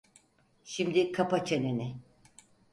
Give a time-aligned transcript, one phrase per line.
[0.63, 1.95] Şimdi kapa çeneni.